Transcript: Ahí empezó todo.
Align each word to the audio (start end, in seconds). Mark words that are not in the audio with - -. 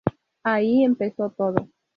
Ahí 0.41 0.83
empezó 0.83 1.29
todo. 1.29 1.69